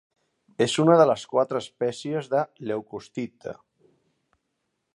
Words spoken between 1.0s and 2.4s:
de les quatre espècies